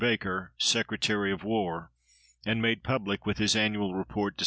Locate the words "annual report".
3.55-4.35